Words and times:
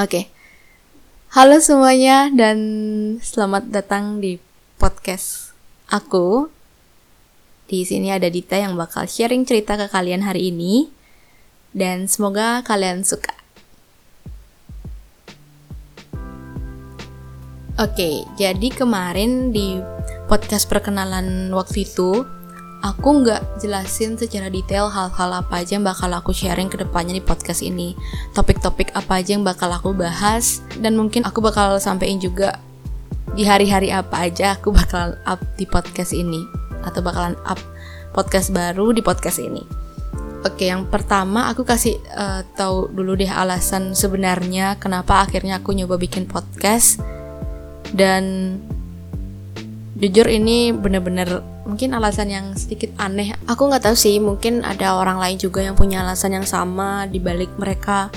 Oke. 0.00 0.32
Halo 1.36 1.60
semuanya 1.60 2.32
dan 2.32 2.56
selamat 3.20 3.68
datang 3.68 4.16
di 4.16 4.40
podcast 4.80 5.52
aku. 5.92 6.48
Di 7.68 7.84
sini 7.84 8.08
ada 8.08 8.32
Dita 8.32 8.56
yang 8.56 8.80
bakal 8.80 9.04
sharing 9.04 9.44
cerita 9.44 9.76
ke 9.76 9.92
kalian 9.92 10.24
hari 10.24 10.48
ini 10.48 10.88
dan 11.76 12.08
semoga 12.08 12.64
kalian 12.64 13.04
suka. 13.04 13.36
Oke, 17.76 18.24
jadi 18.40 18.68
kemarin 18.72 19.52
di 19.52 19.84
podcast 20.32 20.64
perkenalan 20.64 21.52
waktu 21.52 21.84
itu 21.84 22.24
aku 22.80 23.24
nggak 23.24 23.60
jelasin 23.60 24.16
secara 24.16 24.48
detail 24.48 24.88
hal-hal 24.88 25.30
apa 25.44 25.60
aja 25.60 25.76
yang 25.76 25.84
bakal 25.84 26.08
aku 26.12 26.32
sharing 26.32 26.72
ke 26.72 26.80
depannya 26.80 27.16
di 27.16 27.24
podcast 27.24 27.60
ini. 27.60 27.92
Topik-topik 28.32 28.92
apa 28.96 29.20
aja 29.20 29.36
yang 29.36 29.44
bakal 29.44 29.68
aku 29.72 29.92
bahas 29.92 30.64
dan 30.80 30.96
mungkin 30.96 31.24
aku 31.28 31.44
bakal 31.44 31.76
sampein 31.76 32.20
juga 32.20 32.56
di 33.36 33.46
hari-hari 33.46 33.94
apa 33.94 34.26
aja 34.26 34.58
aku 34.58 34.74
bakalan 34.74 35.14
up 35.28 35.38
di 35.54 35.64
podcast 35.68 36.10
ini 36.10 36.42
atau 36.82 37.04
bakalan 37.04 37.38
up 37.46 37.60
podcast 38.10 38.50
baru 38.50 38.90
di 38.90 39.04
podcast 39.04 39.38
ini. 39.38 39.62
Oke, 40.40 40.72
yang 40.72 40.88
pertama 40.88 41.52
aku 41.52 41.68
kasih 41.68 42.00
uh, 42.16 42.40
tahu 42.56 42.88
dulu 42.88 43.12
deh 43.12 43.28
alasan 43.28 43.92
sebenarnya 43.92 44.80
kenapa 44.80 45.20
akhirnya 45.20 45.60
aku 45.60 45.76
nyoba 45.76 46.00
bikin 46.00 46.24
podcast 46.24 46.96
dan 47.92 48.56
jujur 50.00 50.26
ini 50.32 50.72
bener-bener 50.72 51.44
mungkin 51.68 51.92
alasan 51.92 52.32
yang 52.32 52.46
sedikit 52.56 52.90
aneh. 52.96 53.36
Aku 53.44 53.68
nggak 53.68 53.84
tahu 53.84 53.96
sih 53.96 54.16
mungkin 54.16 54.64
ada 54.64 54.96
orang 54.96 55.20
lain 55.20 55.36
juga 55.36 55.60
yang 55.60 55.76
punya 55.76 56.00
alasan 56.00 56.34
yang 56.34 56.48
sama 56.48 57.04
dibalik 57.04 57.52
mereka 57.60 58.08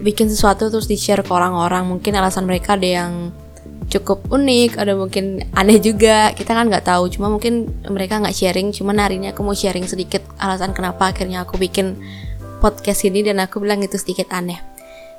bikin 0.00 0.28
sesuatu 0.28 0.68
terus 0.68 0.86
di 0.86 1.00
share 1.00 1.24
ke 1.24 1.32
orang-orang. 1.32 1.88
Mungkin 1.88 2.12
alasan 2.12 2.44
mereka 2.44 2.76
ada 2.76 2.86
yang 2.86 3.12
cukup 3.90 4.22
unik 4.30 4.78
ada 4.78 4.92
mungkin 4.94 5.42
aneh 5.56 5.80
juga. 5.80 6.30
Kita 6.36 6.52
kan 6.52 6.68
nggak 6.68 6.86
tahu 6.86 7.08
cuma 7.08 7.32
mungkin 7.32 7.72
mereka 7.88 8.20
nggak 8.20 8.36
sharing. 8.36 8.70
Cuma 8.76 8.92
hari 8.92 9.16
ini 9.16 9.32
aku 9.32 9.40
mau 9.40 9.56
sharing 9.56 9.88
sedikit 9.88 10.20
alasan 10.36 10.76
kenapa 10.76 11.10
akhirnya 11.10 11.48
aku 11.48 11.56
bikin 11.56 11.96
podcast 12.60 13.08
ini 13.08 13.24
dan 13.24 13.40
aku 13.40 13.64
bilang 13.64 13.80
itu 13.80 13.96
sedikit 13.96 14.28
aneh. 14.36 14.60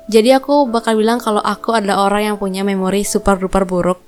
Jadi 0.06 0.34
aku 0.34 0.66
bakal 0.66 0.98
bilang 0.98 1.22
kalau 1.22 1.38
aku 1.42 1.74
adalah 1.74 2.06
orang 2.06 2.34
yang 2.34 2.36
punya 2.38 2.62
memori 2.66 3.02
super 3.06 3.38
duper 3.38 3.66
buruk. 3.66 4.02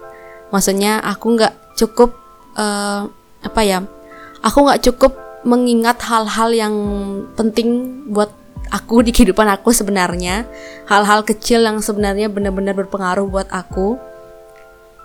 Maksudnya 0.50 1.02
aku 1.02 1.38
nggak 1.38 1.63
cukup 1.74 2.14
uh, 2.54 3.06
apa 3.44 3.60
ya 3.62 3.84
aku 4.40 4.58
nggak 4.64 4.82
cukup 4.90 5.12
mengingat 5.44 6.00
hal-hal 6.00 6.50
yang 6.56 6.74
penting 7.36 8.00
buat 8.08 8.32
aku 8.72 9.04
di 9.04 9.12
kehidupan 9.12 9.44
aku 9.46 9.70
sebenarnya. 9.76 10.48
Hal-hal 10.88 11.22
kecil 11.22 11.64
yang 11.64 11.84
sebenarnya 11.84 12.32
benar-benar 12.32 12.72
berpengaruh 12.72 13.28
buat 13.28 13.48
aku. 13.52 14.00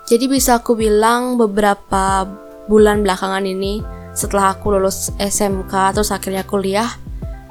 Jadi 0.07 0.25
bisa 0.25 0.57
aku 0.57 0.73
bilang 0.73 1.35
beberapa 1.35 2.25
bulan 2.65 3.03
belakangan 3.05 3.45
ini 3.45 3.83
setelah 4.15 4.57
aku 4.57 4.73
lulus 4.73 5.13
SMK 5.21 5.93
terus 5.93 6.09
akhirnya 6.09 6.41
kuliah 6.41 6.89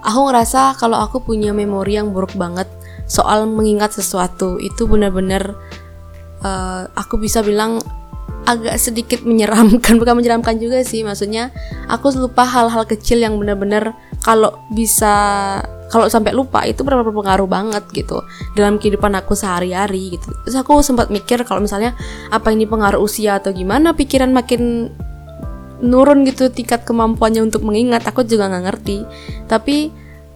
aku 0.03 0.31
ngerasa 0.31 0.75
kalau 0.75 0.99
aku 0.99 1.23
punya 1.23 1.55
memori 1.55 1.97
yang 1.99 2.11
buruk 2.11 2.35
banget 2.35 2.67
soal 3.07 3.47
mengingat 3.47 3.95
sesuatu. 3.95 4.59
Itu 4.59 4.91
benar-benar 4.91 5.55
uh, 6.43 6.83
aku 6.99 7.21
bisa 7.23 7.47
bilang 7.47 7.79
agak 8.49 8.81
sedikit 8.81 9.21
menyeramkan 9.29 9.97
bukan 10.01 10.15
menyeramkan 10.17 10.57
juga 10.57 10.81
sih 10.81 11.05
maksudnya 11.05 11.53
aku 11.87 12.09
lupa 12.17 12.49
hal-hal 12.49 12.89
kecil 12.89 13.21
yang 13.21 13.37
benar-benar 13.37 13.93
kalau 14.25 14.57
bisa 14.73 15.15
kalau 15.89 16.07
sampai 16.07 16.37
lupa 16.37 16.69
itu 16.69 16.85
berpengaruh 16.85 17.49
banget 17.49 17.85
gitu 17.97 18.21
dalam 18.53 18.77
kehidupan 18.77 19.17
aku 19.17 19.33
sehari-hari 19.33 20.21
gitu. 20.21 20.29
Terus 20.45 20.57
aku 20.61 20.85
sempat 20.85 21.09
mikir 21.09 21.41
kalau 21.49 21.65
misalnya 21.65 21.97
apa 22.29 22.53
ini 22.53 22.69
pengaruh 22.69 23.01
usia 23.01 23.41
atau 23.41 23.57
gimana 23.57 23.97
pikiran 23.97 24.29
makin 24.29 24.93
nurun 25.81 26.29
gitu 26.29 26.53
tingkat 26.53 26.85
kemampuannya 26.85 27.41
untuk 27.49 27.65
mengingat 27.65 28.05
aku 28.05 28.21
juga 28.29 28.53
nggak 28.53 28.65
ngerti. 28.69 28.99
Tapi 29.49 29.89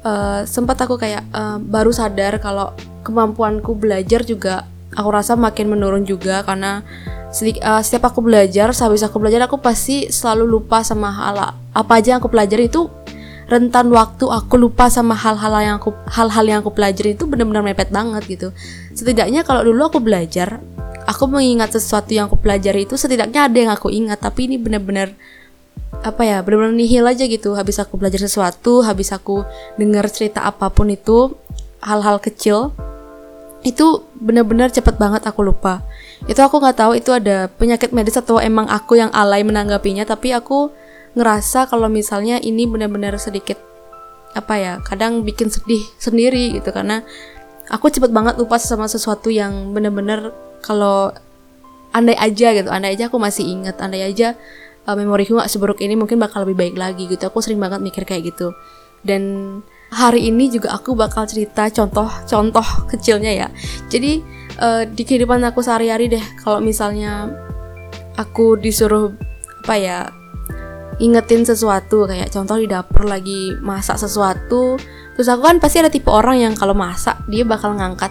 uh, 0.09 0.49
sempat 0.49 0.81
aku 0.81 0.97
kayak 0.97 1.29
uh, 1.37 1.61
baru 1.61 1.93
sadar 1.93 2.41
kalau 2.41 2.73
kemampuanku 3.05 3.77
belajar 3.77 4.25
juga 4.25 4.65
aku 4.97 5.09
rasa 5.09 5.39
makin 5.39 5.73
menurun 5.73 6.05
juga 6.05 6.45
karena 6.45 6.85
sedik, 7.33 7.61
uh, 7.65 7.81
setiap 7.81 8.13
aku 8.13 8.21
belajar 8.21 8.71
sehabis 8.77 9.05
aku 9.05 9.17
belajar 9.17 9.49
aku 9.49 9.57
pasti 9.59 10.13
selalu 10.13 10.61
lupa 10.61 10.85
sama 10.85 11.09
hal 11.09 11.57
apa 11.73 11.93
aja 11.97 12.17
yang 12.17 12.21
aku 12.21 12.29
pelajari 12.29 12.69
itu 12.69 12.93
rentan 13.49 13.93
waktu 13.93 14.25
aku 14.29 14.57
lupa 14.57 14.89
sama 14.89 15.13
hal-hal 15.13 15.53
yang 15.61 15.77
aku 15.77 15.93
hal-hal 16.09 16.45
yang 16.45 16.59
aku 16.65 16.73
pelajari 16.73 17.13
itu 17.13 17.29
benar-benar 17.29 17.61
mepet 17.61 17.93
banget 17.93 18.23
gitu. 18.25 18.49
Setidaknya 18.97 19.45
kalau 19.45 19.61
dulu 19.61 19.93
aku 19.93 20.01
belajar 20.01 20.61
aku 21.05 21.29
mengingat 21.29 21.75
sesuatu 21.77 22.13
yang 22.17 22.33
aku 22.33 22.41
pelajari 22.41 22.89
itu 22.89 22.97
setidaknya 22.97 23.51
ada 23.51 23.59
yang 23.59 23.73
aku 23.75 23.93
ingat 23.93 24.25
tapi 24.25 24.49
ini 24.49 24.57
benar-benar 24.57 25.13
apa 26.01 26.23
ya 26.25 26.41
benar-benar 26.41 26.73
nihil 26.73 27.05
aja 27.05 27.29
gitu. 27.29 27.53
Habis 27.53 27.77
aku 27.77 28.01
belajar 28.01 28.25
sesuatu 28.25 28.81
habis 28.81 29.13
aku 29.13 29.45
dengar 29.77 30.09
cerita 30.09 30.49
apa 30.49 30.73
pun 30.73 30.89
itu 30.89 31.37
hal-hal 31.85 32.23
kecil 32.25 32.73
itu 33.63 34.03
benar-benar 34.19 34.75
cepet 34.75 34.99
banget 34.99 35.23
aku 35.27 35.47
lupa. 35.47 35.83
Itu 36.27 36.43
aku 36.43 36.59
nggak 36.63 36.77
tahu 36.79 36.93
itu 36.99 37.11
ada 37.15 37.51
penyakit 37.51 37.95
medis 37.95 38.19
atau 38.19 38.43
emang 38.43 38.67
aku 38.71 38.99
yang 38.99 39.11
alay 39.15 39.43
menanggapinya 39.47 40.07
tapi 40.07 40.35
aku 40.35 40.71
ngerasa 41.15 41.71
kalau 41.71 41.87
misalnya 41.87 42.41
ini 42.43 42.65
benar-benar 42.67 43.19
sedikit 43.21 43.61
apa 44.33 44.55
ya 44.57 44.73
kadang 44.83 45.23
bikin 45.23 45.51
sedih 45.51 45.83
sendiri 45.99 46.59
gitu. 46.59 46.71
Karena 46.75 47.03
aku 47.71 47.91
cepet 47.91 48.11
banget 48.11 48.35
lupa 48.39 48.59
sama 48.59 48.91
sesuatu 48.91 49.31
yang 49.31 49.71
benar-benar 49.71 50.35
kalau 50.63 51.15
andai 51.93 52.17
aja 52.17 52.57
gitu 52.57 52.73
andai 52.73 52.97
aja 52.97 53.13
aku 53.13 53.21
masih 53.21 53.45
ingat 53.45 53.77
andai 53.77 54.01
aja 54.01 54.33
uh, 54.89 54.97
memoriku 54.97 55.37
gak 55.37 55.53
seburuk 55.53 55.79
ini 55.85 55.95
mungkin 55.95 56.19
bakal 56.19 56.43
lebih 56.47 56.59
baik 56.59 56.77
lagi 56.79 57.07
gitu. 57.07 57.23
Aku 57.29 57.39
sering 57.43 57.63
banget 57.63 57.83
mikir 57.83 58.03
kayak 58.03 58.35
gitu. 58.35 58.55
Dan 59.03 59.23
hari 59.93 60.33
ini 60.33 60.49
juga 60.49 60.73
aku 60.73 60.97
bakal 60.97 61.29
cerita 61.29 61.69
contoh-contoh 61.69 62.89
kecilnya 62.89 63.45
ya. 63.45 63.49
Jadi 63.93 64.25
uh, 64.57 64.89
di 64.89 65.05
kehidupan 65.05 65.45
aku 65.45 65.61
sehari-hari 65.61 66.09
deh, 66.09 66.25
kalau 66.41 66.65
misalnya 66.65 67.29
aku 68.17 68.57
disuruh 68.57 69.13
apa 69.63 69.75
ya 69.79 69.99
ingetin 70.99 71.45
sesuatu 71.47 72.09
kayak 72.09 72.33
contoh 72.33 72.57
di 72.57 72.67
dapur 72.67 73.05
lagi 73.05 73.53
masak 73.61 74.01
sesuatu, 74.01 74.81
terus 75.13 75.29
aku 75.29 75.45
kan 75.45 75.61
pasti 75.61 75.85
ada 75.85 75.93
tipe 75.93 76.09
orang 76.09 76.41
yang 76.41 76.55
kalau 76.57 76.73
masak 76.73 77.21
dia 77.29 77.45
bakal 77.45 77.77
ngangkat 77.77 78.11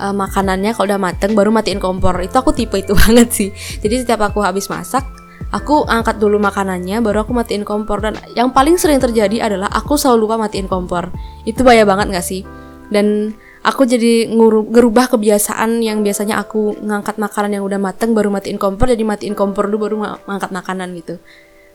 uh, 0.00 0.16
makanannya 0.16 0.72
kalau 0.72 0.96
udah 0.96 1.00
mateng 1.00 1.36
baru 1.36 1.52
matiin 1.52 1.76
kompor. 1.76 2.16
Itu 2.24 2.40
aku 2.40 2.56
tipe 2.56 2.80
itu 2.80 2.96
banget 3.04 3.28
sih. 3.36 3.50
Jadi 3.84 4.00
setiap 4.00 4.32
aku 4.32 4.40
habis 4.40 4.72
masak 4.72 5.04
aku 5.48 5.88
angkat 5.88 6.20
dulu 6.20 6.36
makanannya 6.36 7.00
baru 7.00 7.24
aku 7.24 7.32
matiin 7.32 7.64
kompor. 7.64 8.04
Dan 8.04 8.16
yang 8.36 8.52
paling 8.52 8.76
sering 8.76 9.00
terjadi 9.00 9.48
adalah 9.48 9.72
aku 9.72 9.96
selalu 9.96 10.28
lupa 10.28 10.36
matiin 10.48 10.68
kompor. 10.68 11.08
Itu 11.48 11.64
bahaya 11.64 11.88
banget 11.88 12.12
gak 12.12 12.26
sih? 12.26 12.44
Dan 12.88 13.32
aku 13.64 13.84
jadi 13.84 14.28
ngerubah 14.72 15.12
kebiasaan 15.12 15.84
yang 15.84 16.00
biasanya 16.00 16.40
aku 16.40 16.78
ngangkat 16.80 17.20
makanan 17.20 17.60
yang 17.60 17.64
udah 17.66 17.80
mateng 17.80 18.16
baru 18.16 18.32
matiin 18.32 18.56
kompor 18.56 18.88
jadi 18.88 19.04
matiin 19.04 19.36
kompor 19.36 19.68
dulu 19.68 19.88
baru 19.88 19.96
ngangkat 20.24 20.50
makanan 20.52 20.88
gitu. 20.96 21.20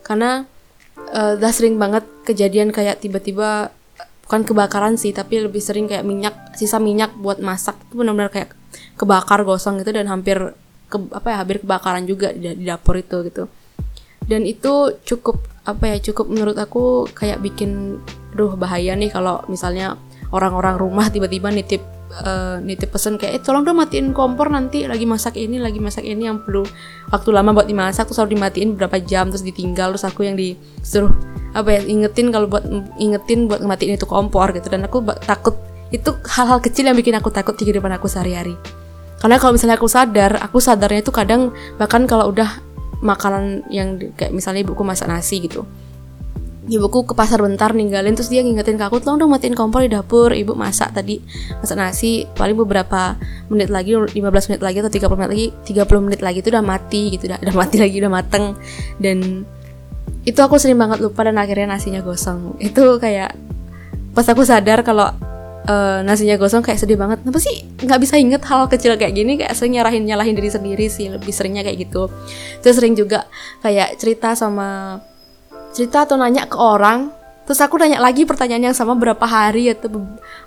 Karena 0.01 0.45
uh, 1.13 1.37
udah 1.37 1.51
sering 1.53 1.77
banget 1.77 2.05
kejadian 2.25 2.73
kayak 2.73 3.01
tiba-tiba 3.01 3.73
bukan 4.23 4.47
kebakaran 4.47 4.95
sih 4.95 5.11
tapi 5.11 5.43
lebih 5.43 5.59
sering 5.59 5.85
kayak 5.85 6.07
minyak 6.07 6.35
sisa 6.57 6.79
minyak 6.79 7.13
buat 7.19 7.37
masak. 7.43 7.77
Itu 7.89 7.99
benar-benar 7.99 8.31
kayak 8.33 8.49
kebakar 8.97 9.45
gosong 9.45 9.81
gitu 9.81 9.93
dan 9.93 10.09
hampir 10.09 10.55
ke 10.93 10.97
apa 11.09 11.27
ya 11.33 11.37
hampir 11.41 11.57
kebakaran 11.65 12.05
juga 12.05 12.29
di, 12.29 12.53
di 12.53 12.65
dapur 12.69 13.01
itu 13.01 13.25
gitu. 13.25 13.49
Dan 14.23 14.45
itu 14.45 14.93
cukup 15.03 15.41
apa 15.65 15.95
ya 15.95 15.97
cukup 15.99 16.29
menurut 16.29 16.55
aku 16.55 17.09
kayak 17.11 17.41
bikin 17.41 17.97
duh 18.37 18.55
bahaya 18.55 18.95
nih 18.95 19.11
kalau 19.11 19.43
misalnya 19.49 19.99
orang-orang 20.31 20.79
rumah 20.79 21.11
tiba-tiba 21.11 21.51
nitip 21.51 21.83
uh, 22.23 22.57
nitip 22.63 22.93
pesen 22.93 23.19
kayak 23.19 23.33
eh 23.37 23.41
tolong 23.43 23.67
dong 23.67 23.79
matiin 23.79 24.15
kompor 24.15 24.47
nanti 24.47 24.87
lagi 24.87 25.03
masak 25.03 25.35
ini 25.35 25.59
lagi 25.59 25.81
masak 25.81 26.05
ini. 26.05 26.29
Yang 26.29 26.45
perlu 26.45 26.63
waktu 27.11 27.29
lama 27.33 27.51
buat 27.51 27.67
dimasak 27.67 28.07
terus 28.07 28.19
harus 28.21 28.31
dimatiin 28.31 28.77
beberapa 28.77 29.01
jam 29.01 29.33
terus 29.33 29.43
ditinggal 29.43 29.97
terus 29.97 30.05
aku 30.07 30.23
yang 30.23 30.37
disuruh 30.37 31.11
apa 31.53 31.69
ya 31.69 31.81
ingetin 31.85 32.31
kalau 32.31 32.47
buat 32.47 32.63
ingetin 33.01 33.49
buat 33.49 33.59
matiin 33.65 33.97
itu 33.97 34.05
kompor 34.07 34.53
gitu. 34.55 34.69
Dan 34.69 34.85
aku 34.87 35.03
takut 35.25 35.57
itu 35.93 36.09
hal-hal 36.25 36.57
kecil 36.63 36.89
yang 36.89 36.97
bikin 36.97 37.13
aku 37.13 37.29
takut 37.29 37.53
di 37.53 37.69
kehidupan 37.69 37.93
aku 37.93 38.09
sehari-hari 38.09 38.57
karena 39.23 39.39
kalau 39.39 39.55
misalnya 39.55 39.79
aku 39.79 39.87
sadar 39.87 40.35
aku 40.43 40.59
sadarnya 40.59 40.99
itu 40.99 41.15
kadang 41.15 41.55
bahkan 41.79 42.03
kalau 42.03 42.27
udah 42.27 42.59
makanan 42.99 43.63
yang 43.71 43.95
kayak 44.19 44.35
misalnya 44.35 44.67
ibuku 44.67 44.83
masak 44.83 45.07
nasi 45.07 45.39
gitu. 45.39 45.63
Ibuku 46.63 47.07
ke 47.07 47.13
pasar 47.15 47.39
bentar 47.39 47.71
ninggalin 47.71 48.15
terus 48.15 48.27
dia 48.27 48.43
ngingetin 48.43 48.75
ke 48.75 48.83
aku 48.83 48.99
tolong 48.99 49.19
dong 49.19 49.31
matiin 49.31 49.55
kompor 49.55 49.83
di 49.83 49.91
dapur 49.91 50.31
ibu 50.31 50.55
masak 50.55 50.95
tadi 50.95 51.19
masak 51.59 51.75
nasi 51.75 52.23
paling 52.35 52.55
beberapa 52.55 53.19
menit 53.47 53.67
lagi 53.67 53.95
15 53.95 54.15
menit 54.51 54.61
lagi 54.63 54.77
atau 54.79 54.91
30 54.91 55.07
menit 55.15 55.31
lagi 55.31 55.47
30 55.71 56.05
menit 56.07 56.21
lagi 56.23 56.37
itu 56.39 56.49
udah 56.51 56.63
mati 56.63 57.01
gitu 57.15 57.23
udah, 57.27 57.39
udah 57.43 57.55
mati 57.55 57.75
lagi 57.79 57.95
udah 58.03 58.11
mateng. 58.11 58.45
Dan 58.99 59.47
itu 60.27 60.39
aku 60.39 60.59
sering 60.59 60.75
banget 60.75 60.99
lupa 60.99 61.23
dan 61.23 61.39
akhirnya 61.39 61.79
nasinya 61.79 62.03
gosong. 62.03 62.59
Itu 62.59 62.99
kayak 62.99 63.35
pas 64.11 64.27
aku 64.27 64.43
sadar 64.43 64.83
kalau 64.83 65.11
uh, 65.67 65.99
nasinya 66.03 66.35
gosong 66.35 66.63
kayak 66.63 66.79
sedih 66.79 66.99
banget. 66.99 67.23
Kenapa 67.23 67.39
sih 67.39 67.63
nggak 67.83 67.99
bisa 67.99 68.15
inget 68.19 68.43
hal 68.47 68.67
kecil 68.67 68.95
kayak 68.99 69.13
gini? 69.15 69.39
Kayak 69.39 69.53
sering 69.55 69.79
nyarahin 69.79 70.03
nyalahin 70.03 70.35
diri 70.35 70.49
sendiri 70.51 70.85
sih 70.91 71.11
lebih 71.11 71.31
seringnya 71.31 71.63
kayak 71.63 71.87
gitu. 71.89 72.11
Terus 72.63 72.75
sering 72.79 72.93
juga 72.95 73.27
kayak 73.63 73.99
cerita 73.99 74.35
sama 74.35 74.99
cerita 75.73 76.05
atau 76.05 76.19
nanya 76.19 76.47
ke 76.47 76.57
orang. 76.59 77.11
Terus 77.43 77.59
aku 77.59 77.75
nanya 77.75 77.99
lagi 77.99 78.23
pertanyaan 78.23 78.71
yang 78.71 78.75
sama 78.75 78.95
beberapa 78.95 79.27
hari 79.27 79.67
atau 79.67 79.91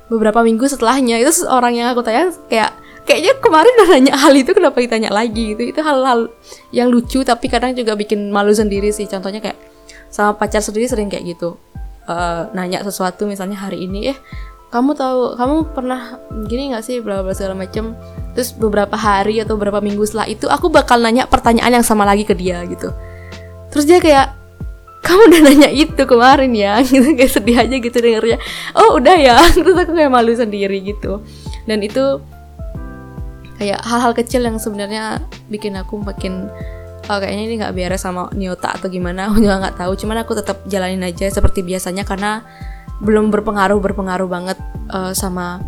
beberapa 0.09 0.41
minggu 0.41 0.65
setelahnya. 0.65 1.21
Itu 1.21 1.45
orang 1.49 1.77
yang 1.77 1.93
aku 1.93 2.01
tanya 2.01 2.33
kayak 2.49 2.73
kayaknya 3.05 3.33
kemarin 3.39 3.73
udah 3.77 3.89
nanya 3.93 4.15
hal 4.17 4.33
itu 4.33 4.51
kenapa 4.57 4.81
ditanya 4.81 5.13
lagi 5.13 5.53
gitu. 5.53 5.63
Itu 5.77 5.81
hal-hal 5.85 6.33
yang 6.73 6.89
lucu 6.89 7.21
tapi 7.21 7.53
kadang 7.53 7.77
juga 7.77 7.93
bikin 7.97 8.33
malu 8.33 8.53
sendiri 8.53 8.89
sih. 8.93 9.05
Contohnya 9.05 9.45
kayak 9.45 9.61
sama 10.09 10.33
pacar 10.39 10.65
sendiri 10.65 10.89
sering 10.89 11.13
kayak 11.13 11.37
gitu. 11.37 11.61
Uh, 12.07 12.47
nanya 12.55 12.87
sesuatu 12.87 13.27
misalnya 13.27 13.59
hari 13.59 13.83
ini 13.83 14.15
eh 14.15 14.19
kamu 14.67 14.99
tahu 14.99 15.39
kamu 15.39 15.57
pernah 15.73 16.19
gini 16.51 16.75
nggak 16.75 16.85
sih 16.85 16.99
bla 16.99 17.23
bla 17.23 17.33
segala 17.33 17.55
macem. 17.55 17.95
Terus 18.35 18.53
beberapa 18.53 18.99
hari 18.99 19.41
atau 19.41 19.57
beberapa 19.57 19.81
minggu 19.81 20.03
setelah 20.05 20.29
itu 20.29 20.47
aku 20.51 20.69
bakal 20.69 21.01
nanya 21.01 21.25
pertanyaan 21.25 21.81
yang 21.81 21.87
sama 21.87 22.05
lagi 22.05 22.27
ke 22.27 22.35
dia 22.35 22.67
gitu. 22.67 22.91
Terus 23.71 23.85
dia 23.87 24.03
kayak 24.03 24.37
kamu 25.07 25.23
udah 25.31 25.41
nanya 25.47 25.71
itu 25.71 26.03
kemarin 26.03 26.51
ya? 26.51 26.83
Gitu 26.87 27.15
kayak 27.15 27.31
sedih 27.31 27.57
aja 27.63 27.77
gitu 27.79 27.95
dengernya. 27.95 28.43
Oh 28.75 28.99
udah 28.99 29.15
ya. 29.15 29.39
Terus 29.55 29.77
aku 29.87 29.95
kayak 29.95 30.11
malu 30.11 30.35
sendiri 30.35 30.83
gitu. 30.83 31.23
Dan 31.63 31.79
itu 31.87 32.19
kayak 33.63 33.81
hal-hal 33.87 34.13
kecil 34.19 34.43
yang 34.43 34.59
sebenarnya 34.59 35.23
bikin 35.47 35.79
aku 35.79 36.03
makin 36.03 36.51
oh, 37.07 37.19
kayaknya 37.23 37.45
ini 37.47 37.55
nggak 37.63 37.75
beres 37.79 38.03
sama 38.03 38.29
Nyota 38.35 38.75
atau 38.75 38.91
gimana. 38.91 39.25
Aku 39.31 39.39
juga 39.39 39.63
nggak 39.63 39.79
tahu 39.79 39.93
cuman 39.95 40.27
aku 40.27 40.33
tetap 40.35 40.59
jalanin 40.67 41.07
aja 41.07 41.31
seperti 41.31 41.63
biasanya 41.63 42.03
karena 42.03 42.43
belum 43.03 43.29
berpengaruh 43.29 43.79
berpengaruh 43.81 44.29
banget 44.29 44.59
uh, 44.89 45.13
sama 45.13 45.61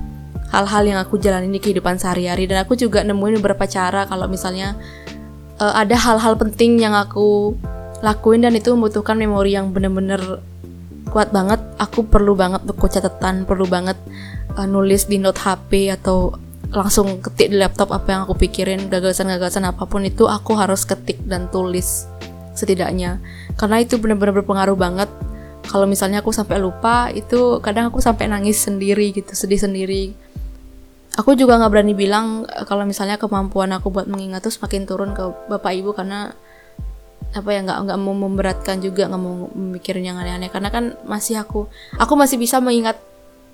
hal-hal 0.49 0.83
yang 0.85 0.99
aku 1.01 1.21
jalani 1.21 1.49
di 1.53 1.61
kehidupan 1.61 2.01
sehari-hari. 2.01 2.49
Dan 2.49 2.65
aku 2.65 2.75
juga 2.75 3.05
nemuin 3.05 3.41
beberapa 3.41 3.69
cara 3.69 4.09
kalau 4.09 4.27
misalnya 4.31 4.77
uh, 5.61 5.75
ada 5.77 5.95
hal-hal 5.95 6.35
penting 6.41 6.81
yang 6.81 6.97
aku 6.97 7.53
lakuin 8.01 8.47
dan 8.47 8.55
itu 8.55 8.73
membutuhkan 8.73 9.19
memori 9.19 9.59
yang 9.59 9.75
bener-bener 9.75 10.41
kuat 11.09 11.33
banget 11.33 11.59
aku 11.81 12.05
perlu 12.05 12.37
banget 12.37 12.63
buku 12.69 12.85
catatan 12.87 13.49
perlu 13.49 13.65
banget 13.65 13.97
uh, 14.55 14.69
nulis 14.69 15.09
di 15.09 15.17
note 15.17 15.41
HP 15.41 15.89
atau 15.99 16.37
langsung 16.69 17.25
ketik 17.25 17.49
di 17.49 17.57
laptop 17.57 17.97
apa 17.97 18.09
yang 18.13 18.21
aku 18.29 18.37
pikirin 18.37 18.93
gagasan-gagasan 18.93 19.65
apa 19.65 19.89
pun 19.89 20.05
itu 20.05 20.29
aku 20.29 20.53
harus 20.53 20.85
ketik 20.85 21.17
dan 21.25 21.49
tulis 21.49 22.05
setidaknya. 22.53 23.23
Karena 23.57 23.81
itu 23.81 23.97
benar-benar 23.97 24.37
berpengaruh 24.43 24.77
banget 24.77 25.09
kalau 25.69 25.85
misalnya 25.85 26.25
aku 26.25 26.32
sampai 26.32 26.56
lupa 26.56 27.12
itu 27.12 27.61
kadang 27.61 27.93
aku 27.93 28.00
sampai 28.00 28.26
nangis 28.26 28.65
sendiri 28.65 29.12
gitu 29.12 29.37
sedih 29.37 29.61
sendiri. 29.61 30.17
Aku 31.20 31.35
juga 31.35 31.61
nggak 31.61 31.70
berani 31.70 31.93
bilang 31.93 32.49
eh, 32.49 32.65
kalau 32.65 32.88
misalnya 32.88 33.20
kemampuan 33.20 33.69
aku 33.76 33.93
buat 33.93 34.09
mengingat 34.09 34.41
tuh 34.41 34.55
semakin 34.55 34.88
turun 34.88 35.12
ke 35.12 35.23
bapak 35.53 35.76
ibu 35.76 35.93
karena 35.93 36.32
apa 37.37 37.49
ya 37.53 37.61
nggak 37.61 37.79
nggak 37.85 37.99
mau 38.00 38.17
memberatkan 38.17 38.81
juga 38.81 39.05
nggak 39.05 39.20
mau 39.20 39.53
memikirin 39.53 40.09
yang 40.09 40.17
aneh-aneh. 40.17 40.49
Karena 40.49 40.73
kan 40.73 40.97
masih 41.05 41.37
aku 41.37 41.69
aku 42.00 42.12
masih 42.17 42.41
bisa 42.41 42.59
mengingat 42.64 42.97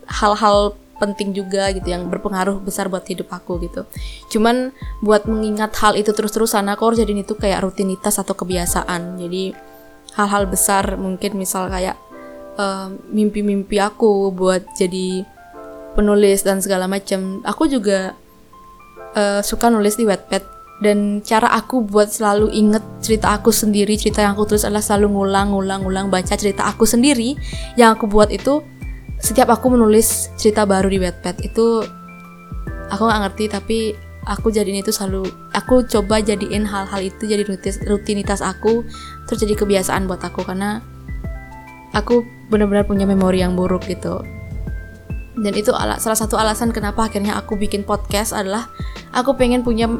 hal-hal 0.06 0.78
penting 0.94 1.34
juga 1.34 1.74
gitu 1.74 1.90
yang 1.90 2.06
berpengaruh 2.06 2.62
besar 2.62 2.86
buat 2.86 3.02
hidup 3.02 3.26
aku 3.34 3.58
gitu. 3.66 3.82
Cuman 4.30 4.70
buat 5.02 5.26
mengingat 5.26 5.74
hal 5.82 5.98
itu 5.98 6.14
terus-terusan 6.14 6.70
aku 6.70 6.94
harus 6.94 7.02
jadiin 7.02 7.26
itu 7.26 7.34
kayak 7.34 7.66
rutinitas 7.66 8.22
atau 8.22 8.38
kebiasaan. 8.38 9.18
Jadi 9.18 9.73
hal-hal 10.14 10.46
besar 10.46 10.94
mungkin 10.96 11.36
misal 11.36 11.66
kayak 11.70 11.98
Eh, 12.54 12.88
mimpi-mimpi 13.10 13.82
uh, 13.82 13.90
aku 13.90 14.30
buat 14.30 14.62
jadi 14.78 15.26
penulis 15.98 16.46
dan 16.46 16.62
segala 16.62 16.86
macam. 16.86 17.42
Aku 17.42 17.66
juga 17.66 18.14
uh, 19.18 19.42
suka 19.42 19.74
nulis 19.74 19.98
di 19.98 20.06
Wattpad 20.06 20.54
dan 20.78 21.18
cara 21.26 21.50
aku 21.50 21.82
buat 21.82 22.14
selalu 22.14 22.54
inget 22.54 22.82
cerita 23.02 23.34
aku 23.34 23.50
sendiri, 23.50 23.98
cerita 23.98 24.22
yang 24.22 24.38
aku 24.38 24.54
tulis 24.54 24.62
adalah 24.62 24.86
selalu 24.86 25.18
ngulang-ngulang-ngulang 25.18 26.14
baca 26.14 26.38
cerita 26.38 26.70
aku 26.70 26.86
sendiri. 26.86 27.34
Yang 27.74 27.98
aku 27.98 28.04
buat 28.06 28.30
itu 28.30 28.62
setiap 29.18 29.50
aku 29.50 29.74
menulis 29.74 30.30
cerita 30.38 30.62
baru 30.62 30.86
di 30.86 31.02
Wattpad 31.02 31.42
itu 31.42 31.82
aku 32.86 33.02
nggak 33.02 33.20
ngerti 33.26 33.44
tapi 33.50 33.78
aku 34.30 34.54
jadiin 34.54 34.80
itu 34.80 34.94
selalu 34.94 35.26
aku 35.52 35.84
coba 35.90 36.22
jadiin 36.22 36.64
hal-hal 36.64 37.00
itu 37.02 37.26
jadi 37.26 37.44
rutinitas 37.84 38.40
aku 38.40 38.86
terus 39.26 39.42
jadi 39.44 39.54
kebiasaan 39.56 40.06
buat 40.08 40.20
aku 40.20 40.44
karena 40.44 40.80
aku 41.94 42.26
benar-benar 42.50 42.84
punya 42.84 43.06
memori 43.08 43.40
yang 43.40 43.54
buruk 43.56 43.86
gitu. 43.88 44.20
Dan 45.34 45.50
itu 45.58 45.74
ala, 45.74 45.98
salah 45.98 46.18
satu 46.18 46.38
alasan 46.38 46.70
kenapa 46.70 47.10
akhirnya 47.10 47.34
aku 47.34 47.58
bikin 47.58 47.82
podcast 47.82 48.30
adalah 48.30 48.70
aku 49.10 49.34
pengen 49.34 49.66
punya 49.66 49.90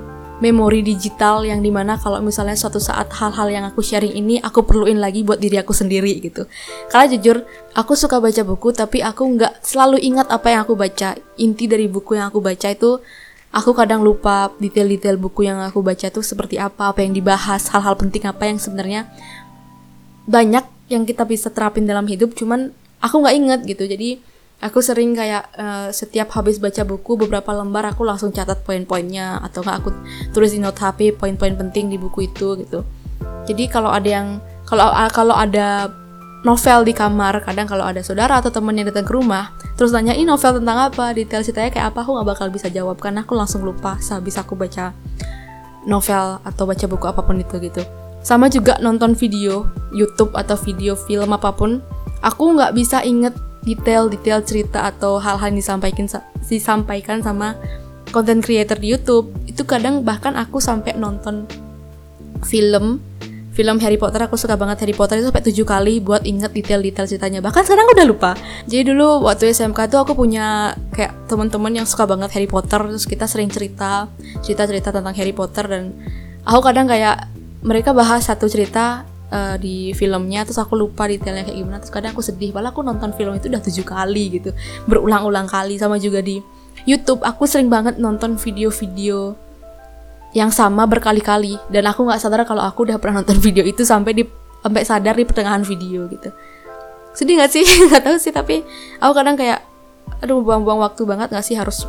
memori 0.42 0.82
digital 0.82 1.46
yang 1.46 1.62
di 1.62 1.70
mana 1.70 1.94
kalau 1.94 2.18
misalnya 2.18 2.58
suatu 2.58 2.82
saat 2.82 3.06
hal-hal 3.14 3.46
yang 3.50 3.64
aku 3.66 3.82
sharing 3.82 4.14
ini 4.18 4.42
aku 4.42 4.66
perluin 4.66 4.98
lagi 4.98 5.22
buat 5.22 5.38
diri 5.38 5.58
aku 5.62 5.70
sendiri 5.70 6.18
gitu. 6.22 6.46
Karena 6.90 7.06
jujur 7.14 7.36
aku 7.74 7.94
suka 7.94 8.18
baca 8.18 8.42
buku 8.42 8.74
tapi 8.74 8.98
aku 9.02 9.22
nggak 9.38 9.62
selalu 9.62 10.02
ingat 10.02 10.30
apa 10.30 10.50
yang 10.50 10.60
aku 10.66 10.74
baca. 10.74 11.14
Inti 11.38 11.70
dari 11.70 11.86
buku 11.86 12.18
yang 12.18 12.30
aku 12.30 12.42
baca 12.42 12.70
itu 12.70 12.98
aku 13.54 13.70
kadang 13.70 14.02
lupa 14.02 14.50
detail-detail 14.58 15.14
buku 15.14 15.46
yang 15.46 15.62
aku 15.62 15.78
baca 15.78 16.10
tuh 16.10 16.26
seperti 16.26 16.58
apa 16.58 16.90
apa 16.90 17.06
yang 17.06 17.14
dibahas 17.14 17.70
hal-hal 17.70 17.94
penting 17.94 18.26
apa 18.26 18.50
yang 18.50 18.58
sebenarnya 18.58 19.06
banyak 20.26 20.66
yang 20.90 21.06
kita 21.06 21.22
bisa 21.22 21.48
terapin 21.54 21.86
dalam 21.86 22.04
hidup 22.10 22.34
cuman 22.34 22.74
aku 22.98 23.14
nggak 23.22 23.36
inget 23.36 23.60
gitu. 23.64 23.84
Jadi 23.86 24.20
aku 24.64 24.80
sering 24.80 25.12
kayak 25.12 25.48
uh, 25.54 25.88
setiap 25.92 26.32
habis 26.34 26.56
baca 26.56 26.82
buku 26.82 27.20
beberapa 27.20 27.52
lembar 27.52 27.94
aku 27.94 28.02
langsung 28.02 28.32
catat 28.34 28.64
poin-poinnya 28.64 29.38
atau 29.44 29.60
nggak 29.60 29.76
aku 29.84 29.90
tulis 30.32 30.52
di 30.52 30.60
note 30.60 30.80
HP 30.80 31.14
poin-poin 31.14 31.54
penting 31.54 31.92
di 31.92 31.96
buku 32.00 32.26
itu 32.26 32.58
gitu. 32.58 32.82
Jadi 33.44 33.68
kalau 33.68 33.92
ada 33.92 34.08
yang 34.08 34.28
kalau 34.64 34.88
kalau 35.12 35.36
ada 35.36 35.92
novel 36.44 36.86
di 36.86 36.92
kamar. 36.94 37.42
Kadang 37.42 37.66
kalau 37.66 37.82
ada 37.88 38.04
saudara 38.04 38.38
atau 38.38 38.52
temen 38.52 38.76
yang 38.76 38.86
datang 38.92 39.08
ke 39.08 39.12
rumah 39.16 39.50
terus 39.74 39.90
nanya 39.90 40.14
ini 40.14 40.28
novel 40.28 40.62
tentang 40.62 40.78
apa 40.92 41.10
detail 41.10 41.42
ceritanya 41.42 41.70
kayak 41.74 41.86
apa 41.90 42.06
aku 42.06 42.14
nggak 42.14 42.28
bakal 42.30 42.46
bisa 42.52 42.70
jawab 42.70 42.94
karena 43.02 43.26
aku 43.26 43.34
langsung 43.34 43.66
lupa 43.66 43.98
sehabis 43.98 44.38
aku 44.38 44.54
baca 44.54 44.94
novel 45.82 46.38
atau 46.46 46.64
baca 46.64 46.84
buku 46.86 47.06
apa 47.10 47.20
pun 47.24 47.40
itu 47.42 47.56
gitu. 47.58 47.82
Sama 48.24 48.48
juga 48.48 48.78
nonton 48.80 49.12
video 49.12 49.68
YouTube 49.92 50.32
atau 50.38 50.56
video 50.56 50.94
film 50.94 51.34
apa 51.34 51.50
pun 51.52 51.82
aku 52.22 52.54
nggak 52.54 52.72
bisa 52.72 53.02
inget 53.04 53.34
detail-detail 53.64 54.44
cerita 54.44 54.88
atau 54.88 55.16
hal-hal 55.16 55.52
yang 55.52 55.58
disampaikan 55.58 56.06
disampaikan 56.44 57.24
sama 57.24 57.56
content 58.14 58.40
creator 58.44 58.78
di 58.78 58.94
YouTube. 58.94 59.28
Itu 59.44 59.66
kadang 59.66 60.06
bahkan 60.06 60.38
aku 60.38 60.62
sampai 60.62 60.96
nonton 60.96 61.48
film 62.46 63.00
film 63.54 63.78
Harry 63.78 63.94
Potter 63.94 64.18
aku 64.26 64.34
suka 64.34 64.58
banget 64.58 64.82
Harry 64.82 64.92
Potter 64.92 65.22
itu 65.22 65.30
sampai 65.30 65.46
tujuh 65.46 65.62
kali 65.62 66.02
buat 66.02 66.26
inget 66.26 66.50
detail-detail 66.50 67.06
ceritanya. 67.06 67.38
Bahkan 67.38 67.62
sekarang 67.62 67.86
udah 67.86 68.06
lupa. 68.06 68.30
Jadi 68.66 68.90
dulu 68.90 69.22
waktu 69.24 69.54
SMK 69.54 69.86
tuh 69.86 70.02
aku 70.02 70.18
punya 70.18 70.74
kayak 70.90 71.30
teman-teman 71.30 71.70
yang 71.70 71.86
suka 71.86 72.04
banget 72.04 72.34
Harry 72.34 72.50
Potter 72.50 72.82
terus 72.82 73.06
kita 73.06 73.30
sering 73.30 73.48
cerita 73.48 74.10
cerita-cerita 74.42 74.90
tentang 74.90 75.14
Harry 75.14 75.30
Potter 75.30 75.64
dan 75.70 75.94
aku 76.42 76.60
kadang 76.66 76.90
kayak 76.90 77.30
mereka 77.62 77.94
bahas 77.94 78.26
satu 78.26 78.50
cerita 78.50 79.06
uh, 79.30 79.56
di 79.56 79.94
filmnya 79.94 80.42
terus 80.42 80.58
aku 80.58 80.74
lupa 80.74 81.06
detailnya 81.06 81.46
kayak 81.46 81.56
gimana 81.56 81.78
terus 81.80 81.94
kadang 81.94 82.12
aku 82.12 82.20
sedih 82.20 82.52
malah 82.52 82.74
aku 82.74 82.84
nonton 82.84 83.16
film 83.16 83.32
itu 83.38 83.48
udah 83.48 83.62
tujuh 83.62 83.86
kali 83.86 84.36
gitu 84.36 84.50
berulang-ulang 84.84 85.48
kali 85.48 85.80
sama 85.80 85.96
juga 85.96 86.20
di 86.20 86.42
YouTube. 86.84 87.24
Aku 87.24 87.48
sering 87.48 87.72
banget 87.72 87.96
nonton 87.96 88.36
video-video 88.36 89.38
yang 90.34 90.50
sama 90.50 90.84
berkali-kali. 90.84 91.56
Dan 91.70 91.88
aku 91.88 92.04
nggak 92.04 92.20
sadar 92.20 92.42
kalau 92.44 92.66
aku 92.66 92.84
udah 92.90 92.98
pernah 92.98 93.22
nonton 93.22 93.38
video 93.40 93.62
itu 93.64 93.86
sampai 93.86 94.12
di 94.12 94.22
sampai 94.60 94.82
sadar 94.84 95.14
di 95.14 95.24
pertengahan 95.24 95.62
video 95.62 96.10
gitu. 96.10 96.28
Sedih 97.14 97.38
nggak 97.38 97.52
sih? 97.54 97.64
Nggak 97.88 98.02
tahu 98.02 98.16
sih 98.18 98.34
tapi 98.34 98.66
aku 98.98 99.12
kadang 99.14 99.38
kayak 99.38 99.62
aduh 100.20 100.42
buang-buang 100.42 100.82
waktu 100.82 101.06
banget 101.06 101.30
nggak 101.30 101.46
sih 101.46 101.54
harus 101.56 101.86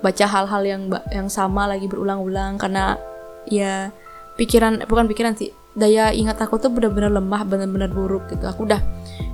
baca 0.00 0.24
hal-hal 0.24 0.62
yang 0.64 0.82
yang 1.10 1.26
sama 1.26 1.66
lagi 1.66 1.90
berulang-ulang. 1.90 2.56
Karena 2.56 2.94
ya 3.50 3.90
pikiran 4.38 4.86
bukan 4.86 5.10
pikiran 5.10 5.34
sih 5.34 5.50
daya 5.74 6.10
ingat 6.10 6.38
aku 6.42 6.58
tuh 6.58 6.70
benar-benar 6.70 7.10
lemah 7.14 7.42
benar-benar 7.42 7.90
buruk 7.90 8.30
gitu. 8.30 8.46
Aku 8.46 8.66
udah 8.70 8.78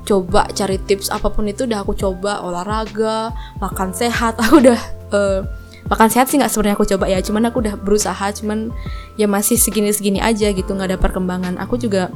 coba 0.06 0.48
cari 0.54 0.78
tips 0.78 1.10
apa 1.10 1.28
pun 1.28 1.44
itu 1.50 1.66
udah 1.68 1.84
aku 1.84 1.92
coba 1.92 2.40
olahraga 2.40 3.34
makan 3.60 3.92
sehat. 3.92 4.38
Aku 4.46 4.64
udah 4.64 4.80
uh, 5.12 5.40
makan 5.86 6.08
sehat 6.10 6.26
sih 6.30 6.36
nggak 6.38 6.50
sebenarnya 6.50 6.76
aku 6.78 6.86
coba 6.96 7.04
ya. 7.10 7.18
Cuman 7.22 7.48
aku 7.48 7.62
udah 7.62 7.74
berusaha 7.78 8.26
cuman 8.42 8.74
ya 9.14 9.26
masih 9.30 9.58
segini-segini 9.58 10.18
aja 10.22 10.50
gitu 10.50 10.70
nggak 10.74 10.94
ada 10.94 10.98
perkembangan. 10.98 11.58
Aku 11.62 11.78
juga 11.78 12.10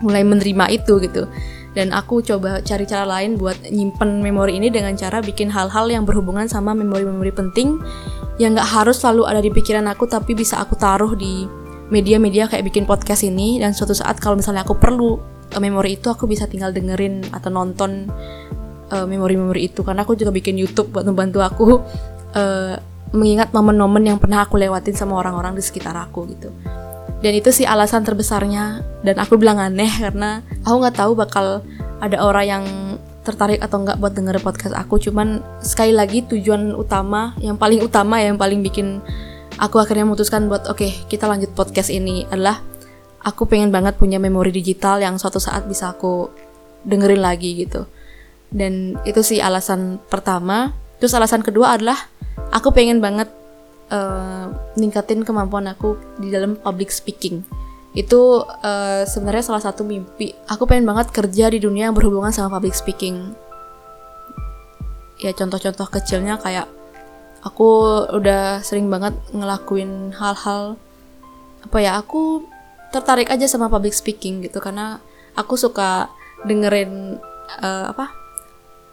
mulai 0.00 0.24
menerima 0.24 0.64
itu 0.72 0.96
gitu. 1.04 1.28
Dan 1.70 1.94
aku 1.94 2.18
coba 2.24 2.58
cari 2.66 2.82
cara 2.82 3.06
lain 3.06 3.38
buat 3.38 3.54
nyimpen 3.70 4.18
memori 4.24 4.58
ini 4.58 4.74
dengan 4.74 4.98
cara 4.98 5.22
bikin 5.22 5.52
hal-hal 5.54 5.86
yang 5.86 6.02
berhubungan 6.02 6.50
sama 6.50 6.74
memori-memori 6.74 7.30
penting 7.30 7.78
yang 8.42 8.58
nggak 8.58 8.66
harus 8.66 8.98
selalu 8.98 9.22
ada 9.30 9.38
di 9.38 9.54
pikiran 9.54 9.86
aku 9.86 10.10
tapi 10.10 10.34
bisa 10.34 10.58
aku 10.58 10.74
taruh 10.74 11.14
di 11.14 11.46
media-media 11.94 12.50
kayak 12.50 12.66
bikin 12.66 12.88
podcast 12.90 13.22
ini. 13.22 13.62
Dan 13.62 13.76
suatu 13.76 13.94
saat 13.94 14.18
kalau 14.18 14.40
misalnya 14.40 14.66
aku 14.66 14.74
perlu 14.74 15.20
memori 15.58 15.98
itu 15.98 16.10
aku 16.10 16.26
bisa 16.26 16.46
tinggal 16.50 16.70
dengerin 16.74 17.26
atau 17.30 17.50
nonton 17.52 18.10
uh, 18.90 19.06
memori-memori 19.06 19.70
itu. 19.70 19.86
Karena 19.86 20.02
aku 20.02 20.18
juga 20.18 20.34
bikin 20.34 20.58
YouTube 20.58 20.90
buat 20.90 21.06
membantu 21.06 21.38
aku 21.44 21.66
uh, 22.34 22.78
mengingat 23.10 23.50
momen-momen 23.50 24.06
yang 24.06 24.18
pernah 24.22 24.46
aku 24.46 24.58
lewatin 24.58 24.94
sama 24.94 25.18
orang-orang 25.18 25.58
di 25.58 25.62
sekitar 25.62 25.94
aku 25.98 26.30
gitu. 26.30 26.50
Dan 27.20 27.32
itu 27.36 27.52
sih 27.52 27.68
alasan 27.68 28.06
terbesarnya. 28.06 28.80
Dan 29.04 29.20
aku 29.20 29.36
bilang 29.36 29.60
aneh 29.60 29.90
karena 30.04 30.40
aku 30.64 30.76
nggak 30.80 30.96
tahu 30.96 31.12
bakal 31.18 31.46
ada 32.00 32.16
orang 32.24 32.46
yang 32.46 32.64
tertarik 33.20 33.60
atau 33.60 33.84
nggak 33.84 34.00
buat 34.00 34.16
denger 34.16 34.40
podcast 34.40 34.72
aku. 34.72 34.96
Cuman 34.98 35.44
sekali 35.60 35.92
lagi 35.92 36.24
tujuan 36.24 36.72
utama 36.72 37.36
yang 37.42 37.60
paling 37.60 37.84
utama 37.84 38.22
yang 38.22 38.40
paling 38.40 38.64
bikin 38.64 39.04
aku 39.60 39.76
akhirnya 39.76 40.08
memutuskan 40.08 40.48
buat 40.48 40.64
oke 40.70 40.80
okay, 40.80 40.92
kita 41.12 41.28
lanjut 41.28 41.52
podcast 41.52 41.92
ini 41.92 42.24
adalah 42.32 42.64
aku 43.20 43.44
pengen 43.44 43.68
banget 43.68 44.00
punya 44.00 44.16
memori 44.16 44.48
digital 44.48 44.96
yang 45.04 45.20
suatu 45.20 45.36
saat 45.36 45.68
bisa 45.68 45.92
aku 45.92 46.32
dengerin 46.88 47.20
lagi 47.20 47.60
gitu. 47.60 47.84
Dan 48.50 48.98
itu 49.04 49.20
sih 49.20 49.38
alasan 49.38 50.00
pertama 50.08 50.72
terus 51.00 51.16
alasan 51.16 51.40
kedua 51.40 51.80
adalah 51.80 51.96
aku 52.52 52.70
pengen 52.70 53.00
banget 53.00 53.26
uh, 53.90 54.52
ningkatin 54.78 55.26
kemampuan 55.26 55.66
aku 55.68 55.98
di 56.20 56.30
dalam 56.30 56.56
public 56.56 56.92
speaking. 56.92 57.42
Itu 57.90 58.46
uh, 58.46 59.02
sebenarnya 59.02 59.50
salah 59.50 59.62
satu 59.62 59.82
mimpi. 59.82 60.30
Aku 60.46 60.64
pengen 60.68 60.86
banget 60.86 61.10
kerja 61.10 61.50
di 61.50 61.58
dunia 61.58 61.90
yang 61.90 61.96
berhubungan 61.96 62.30
sama 62.30 62.60
public 62.60 62.78
speaking. 62.78 63.34
Ya 65.20 65.34
contoh-contoh 65.34 65.90
kecilnya 65.90 66.38
kayak 66.40 66.70
aku 67.42 68.02
udah 68.14 68.62
sering 68.62 68.88
banget 68.88 69.16
ngelakuin 69.34 70.12
hal-hal 70.16 70.76
apa 71.60 71.76
ya 71.76 72.00
aku 72.00 72.44
tertarik 72.88 73.28
aja 73.28 73.44
sama 73.50 73.66
public 73.66 73.92
speaking 73.92 74.40
gitu. 74.46 74.62
Karena 74.62 75.02
aku 75.34 75.58
suka 75.58 76.08
dengerin 76.46 77.18
uh, 77.60 77.90
apa 77.90 78.19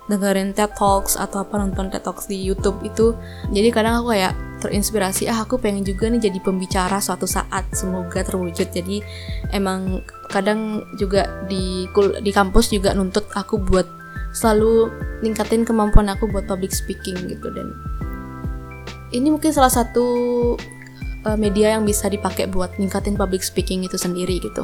dengerin 0.07 0.55
TED 0.55 0.71
Talks 0.75 1.19
atau 1.19 1.43
apa 1.43 1.59
nonton 1.59 1.91
TED 1.91 2.03
Talks 2.03 2.31
di 2.31 2.39
YouTube 2.39 2.79
itu. 2.83 3.15
Jadi 3.51 3.69
kadang 3.71 4.03
aku 4.03 4.15
kayak 4.15 4.33
terinspirasi 4.57 5.29
ah 5.29 5.45
aku 5.45 5.61
pengen 5.61 5.85
juga 5.85 6.09
nih 6.09 6.31
jadi 6.31 6.39
pembicara 6.41 6.97
suatu 6.97 7.29
saat 7.29 7.67
semoga 7.75 8.23
terwujud. 8.23 8.71
Jadi 8.71 9.03
emang 9.53 10.01
kadang 10.31 10.83
juga 10.97 11.45
di 11.45 11.85
di 12.23 12.31
kampus 12.31 12.73
juga 12.73 12.95
nuntut 12.95 13.27
aku 13.35 13.61
buat 13.61 13.85
selalu 14.33 14.91
ningkatin 15.23 15.63
kemampuan 15.67 16.09
aku 16.09 16.25
buat 16.31 16.47
public 16.47 16.71
speaking 16.73 17.15
gitu. 17.27 17.51
Dan 17.51 17.75
ini 19.11 19.31
mungkin 19.31 19.51
salah 19.51 19.71
satu 19.71 20.05
uh, 21.27 21.37
media 21.39 21.75
yang 21.75 21.83
bisa 21.83 22.07
dipakai 22.11 22.47
buat 22.47 22.75
ningkatin 22.79 23.15
public 23.19 23.43
speaking 23.43 23.83
itu 23.83 23.99
sendiri 23.99 24.39
gitu. 24.39 24.63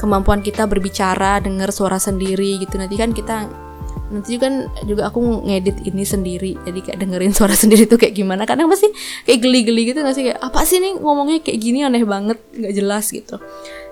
Kemampuan 0.00 0.40
kita 0.40 0.64
berbicara 0.64 1.40
dengar 1.44 1.72
suara 1.72 2.00
sendiri 2.00 2.56
gitu. 2.60 2.80
Nanti 2.80 2.96
kan 2.96 3.10
kita 3.12 3.67
nanti 4.08 4.40
kan 4.40 4.68
juga 4.88 5.12
aku 5.12 5.44
ngedit 5.44 5.84
ini 5.84 6.04
sendiri. 6.04 6.52
Jadi 6.64 6.80
kayak 6.80 6.98
dengerin 7.00 7.32
suara 7.36 7.54
sendiri 7.62 7.84
tuh 7.84 8.00
kayak 8.00 8.16
gimana. 8.16 8.48
Kadang 8.48 8.68
pasti 8.68 8.88
kayak 9.28 9.40
geli-geli 9.40 9.92
gitu 9.92 10.00
gak 10.00 10.16
sih? 10.16 10.24
Kayak 10.32 10.40
apa 10.40 10.60
sih 10.64 10.80
nih 10.80 10.96
ngomongnya 10.96 11.38
kayak 11.44 11.58
gini? 11.60 11.84
Aneh 11.84 12.04
banget 12.04 12.38
nggak 12.56 12.74
jelas 12.74 13.04
gitu. 13.12 13.36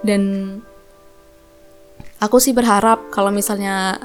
Dan 0.01 0.23
aku 2.21 2.37
sih 2.41 2.57
berharap 2.57 3.13
kalau 3.13 3.29
misalnya 3.29 4.01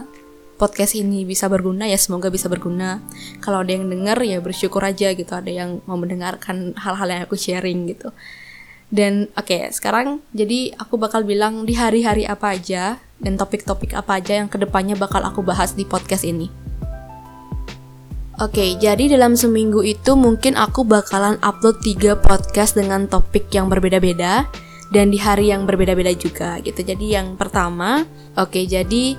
podcast 0.59 0.93
ini 0.93 1.25
bisa 1.25 1.49
berguna 1.49 1.89
ya 1.89 1.97
semoga 1.97 2.29
bisa 2.29 2.51
berguna. 2.51 3.01
Kalau 3.41 3.65
ada 3.65 3.71
yang 3.73 3.89
denger 3.89 4.19
ya 4.21 4.37
bersyukur 4.43 4.83
aja 4.83 5.15
gitu. 5.15 5.31
Ada 5.31 5.49
yang 5.49 5.81
mau 5.87 5.97
mendengarkan 5.97 6.75
hal-hal 6.77 7.07
yang 7.07 7.21
aku 7.25 7.39
sharing 7.39 7.89
gitu. 7.89 8.13
Dan 8.91 9.31
oke 9.39 9.47
okay, 9.47 9.71
sekarang 9.71 10.19
jadi 10.35 10.75
aku 10.75 10.99
bakal 10.99 11.23
bilang 11.23 11.63
di 11.63 11.79
hari-hari 11.79 12.27
apa 12.27 12.59
aja 12.59 12.99
dan 13.21 13.37
topik-topik 13.37 13.93
apa 13.93 14.17
aja 14.17 14.41
yang 14.41 14.49
ke 14.49 14.57
depannya 14.57 14.97
bakal 14.97 15.21
aku 15.21 15.45
bahas 15.45 15.77
di 15.77 15.85
podcast 15.85 16.25
ini. 16.25 16.49
Oke, 18.41 18.73
jadi 18.81 19.05
dalam 19.05 19.37
seminggu 19.37 19.85
itu 19.85 20.17
mungkin 20.17 20.57
aku 20.57 20.81
bakalan 20.81 21.37
upload 21.45 21.77
3 21.85 22.17
podcast 22.17 22.73
dengan 22.73 23.05
topik 23.05 23.53
yang 23.53 23.69
berbeda-beda 23.69 24.49
dan 24.89 25.13
di 25.13 25.21
hari 25.21 25.53
yang 25.53 25.69
berbeda-beda 25.69 26.09
juga 26.17 26.57
gitu. 26.65 26.81
Jadi 26.81 27.13
yang 27.13 27.37
pertama, 27.37 28.01
oke 28.33 28.65
jadi 28.65 29.13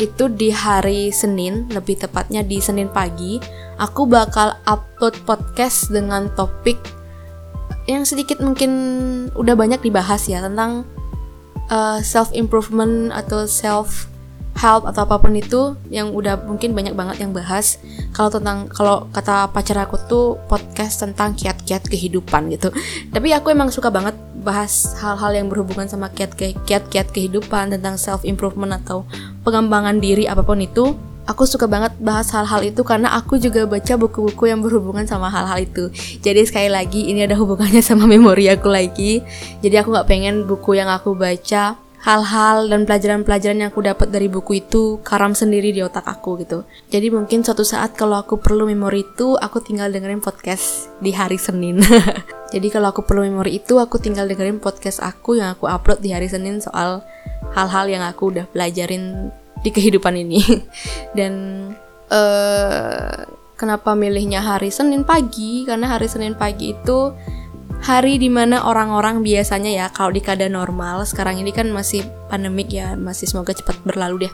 itu 0.00 0.24
di 0.32 0.48
hari 0.48 1.12
Senin, 1.12 1.68
lebih 1.68 2.00
tepatnya 2.00 2.40
di 2.40 2.64
Senin 2.64 2.88
pagi, 2.88 3.36
aku 3.76 4.08
bakal 4.08 4.56
upload 4.64 5.20
podcast 5.28 5.92
dengan 5.92 6.32
topik 6.32 6.80
yang 7.84 8.06
sedikit 8.06 8.38
mungkin 8.38 8.70
udah 9.34 9.52
banyak 9.58 9.82
dibahas 9.82 10.30
ya 10.30 10.40
tentang 10.40 10.86
uh, 11.72 11.96
eh, 11.96 11.98
self 12.04 12.28
improvement 12.36 13.08
atau 13.08 13.48
self 13.48 14.12
help 14.52 14.84
atau 14.84 15.08
apa 15.08 15.16
pun 15.16 15.32
itu 15.32 15.80
yang 15.88 16.12
udah 16.12 16.44
mungkin 16.44 16.76
banyak 16.76 16.92
banget 16.92 17.24
yang 17.24 17.32
bahas. 17.32 17.80
Kalau 18.12 18.28
tentang 18.28 18.68
kalau 18.68 19.08
kata 19.08 19.48
pacar 19.48 19.80
aku 19.80 19.96
tuh 20.04 20.36
podcast 20.44 21.00
tentang 21.00 21.32
kiat-kiat 21.32 21.88
kehidupan 21.88 22.52
gitu. 22.52 22.68
Tapi 23.08 23.32
aku 23.32 23.48
emang 23.48 23.72
suka 23.72 23.88
banget 23.88 24.12
bahas 24.44 24.92
hal-hal 25.00 25.32
yang 25.32 25.48
berhubungan 25.48 25.88
sama 25.88 26.12
kiat-kiat 26.12 27.08
kehidupan 27.16 27.72
tentang 27.72 27.96
self 27.96 28.28
improvement 28.28 28.76
atau 28.76 29.08
pengembangan 29.40 29.96
diri 29.96 30.28
apa 30.28 30.44
pun 30.44 30.60
itu 30.60 30.92
aku 31.26 31.46
suka 31.46 31.70
banget 31.70 31.94
bahas 32.02 32.30
hal-hal 32.34 32.62
itu 32.66 32.82
karena 32.82 33.14
aku 33.14 33.38
juga 33.38 33.66
baca 33.66 33.94
buku-buku 33.94 34.50
yang 34.50 34.60
berhubungan 34.60 35.06
sama 35.06 35.30
hal-hal 35.30 35.62
itu. 35.62 35.88
Jadi 36.20 36.42
sekali 36.46 36.70
lagi 36.70 37.10
ini 37.10 37.26
ada 37.26 37.38
hubungannya 37.38 37.82
sama 37.88 38.08
memori 38.08 38.50
aku 38.50 38.68
lagi. 38.70 39.22
Jadi 39.62 39.74
aku 39.78 39.94
nggak 39.94 40.08
pengen 40.08 40.44
buku 40.46 40.78
yang 40.78 40.90
aku 40.90 41.14
baca 41.14 41.78
hal-hal 42.02 42.66
dan 42.66 42.82
pelajaran-pelajaran 42.82 43.62
yang 43.62 43.70
aku 43.70 43.86
dapat 43.86 44.10
dari 44.10 44.26
buku 44.26 44.58
itu 44.58 44.98
karam 45.06 45.38
sendiri 45.38 45.70
di 45.70 45.86
otak 45.86 46.02
aku 46.02 46.34
gitu. 46.42 46.66
Jadi 46.90 47.14
mungkin 47.14 47.46
suatu 47.46 47.62
saat 47.62 47.94
kalau 47.94 48.18
aku 48.18 48.42
perlu 48.42 48.66
memori 48.66 49.06
itu, 49.06 49.38
aku 49.38 49.62
tinggal 49.62 49.86
dengerin 49.86 50.18
podcast 50.18 50.90
di 50.98 51.14
hari 51.14 51.38
Senin. 51.38 51.78
Jadi 52.54 52.68
kalau 52.74 52.90
aku 52.90 53.06
perlu 53.06 53.22
memori 53.22 53.62
itu, 53.62 53.78
aku 53.78 54.02
tinggal 54.02 54.26
dengerin 54.26 54.58
podcast 54.58 54.98
aku 54.98 55.38
yang 55.38 55.54
aku 55.54 55.70
upload 55.70 56.02
di 56.02 56.10
hari 56.10 56.26
Senin 56.26 56.58
soal 56.58 57.06
hal-hal 57.54 57.86
yang 57.86 58.02
aku 58.02 58.34
udah 58.34 58.50
pelajarin 58.50 59.30
di 59.62 59.70
kehidupan 59.70 60.14
ini. 60.18 60.42
Dan 61.18 61.32
uh, 62.10 63.14
kenapa 63.56 63.94
milihnya 63.94 64.42
hari 64.42 64.68
Senin 64.74 65.06
pagi? 65.06 65.62
Karena 65.64 65.94
hari 65.96 66.10
Senin 66.10 66.34
pagi 66.34 66.74
itu 66.74 67.14
hari 67.82 68.14
di 68.14 68.30
mana 68.30 68.62
orang-orang 68.62 69.26
biasanya 69.26 69.70
ya 69.74 69.86
kalau 69.90 70.14
di 70.14 70.22
keadaan 70.22 70.54
normal 70.54 71.02
sekarang 71.02 71.42
ini 71.42 71.50
kan 71.50 71.66
masih 71.74 72.06
pandemik 72.30 72.70
ya 72.70 72.94
masih 72.94 73.26
semoga 73.26 73.50
cepat 73.50 73.74
berlalu 73.82 74.30
deh. 74.30 74.32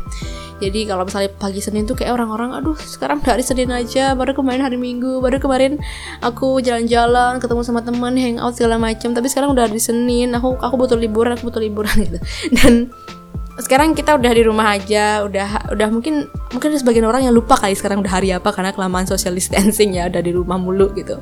Jadi 0.58 0.84
kalau 0.84 1.08
misalnya 1.08 1.32
pagi 1.32 1.64
Senin 1.64 1.88
tuh 1.88 1.96
kayak 1.96 2.12
orang-orang 2.12 2.52
aduh 2.52 2.76
sekarang 2.76 3.24
dari 3.24 3.40
Senin 3.40 3.72
aja 3.72 4.12
baru 4.12 4.36
kemarin 4.36 4.68
hari 4.68 4.76
Minggu 4.76 5.24
baru 5.24 5.40
kemarin 5.40 5.80
aku 6.20 6.60
jalan-jalan 6.60 7.40
ketemu 7.40 7.62
sama 7.64 7.80
teman 7.80 8.20
hangout 8.20 8.52
segala 8.52 8.76
macam 8.76 9.16
tapi 9.16 9.32
sekarang 9.32 9.56
udah 9.56 9.64
hari 9.64 9.80
Senin 9.80 10.36
aku 10.36 10.60
aku 10.60 10.74
butuh 10.76 10.98
liburan 11.00 11.40
aku 11.40 11.48
butuh 11.48 11.62
liburan 11.64 11.96
gitu. 12.04 12.20
Dan 12.52 12.92
sekarang 13.58 13.98
kita 13.98 14.14
udah 14.14 14.32
di 14.32 14.42
rumah 14.46 14.78
aja 14.78 15.26
udah 15.26 15.74
udah 15.74 15.88
mungkin 15.90 16.30
mungkin 16.54 16.68
ada 16.70 16.78
sebagian 16.78 17.06
orang 17.10 17.26
yang 17.26 17.34
lupa 17.34 17.58
kali 17.58 17.74
sekarang 17.74 17.98
udah 17.98 18.12
hari 18.14 18.30
apa 18.30 18.54
karena 18.54 18.70
kelamaan 18.70 19.04
social 19.04 19.34
distancing 19.34 19.98
ya 19.98 20.06
udah 20.06 20.22
di 20.22 20.30
rumah 20.30 20.56
mulu 20.56 20.94
gitu. 20.94 21.18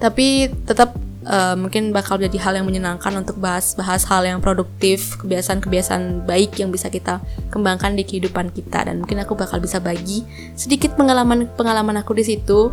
Tapi 0.00 0.48
tetap 0.64 0.96
uh, 1.28 1.52
mungkin 1.60 1.92
bakal 1.92 2.16
jadi 2.16 2.32
hal 2.40 2.56
yang 2.56 2.64
menyenangkan 2.64 3.12
untuk 3.20 3.36
bahas-bahas 3.36 4.08
hal 4.08 4.24
yang 4.24 4.40
produktif 4.40 5.20
kebiasaan-kebiasaan 5.20 6.24
baik 6.24 6.56
yang 6.56 6.72
bisa 6.72 6.88
kita 6.88 7.20
kembangkan 7.52 7.92
di 7.92 8.08
kehidupan 8.08 8.48
kita. 8.56 8.88
Dan 8.88 9.04
mungkin 9.04 9.20
aku 9.20 9.36
bakal 9.36 9.60
bisa 9.60 9.76
bagi 9.76 10.24
sedikit 10.56 10.96
pengalaman 10.96 11.44
pengalaman 11.52 12.00
aku 12.00 12.16
di 12.16 12.24
situ. 12.24 12.72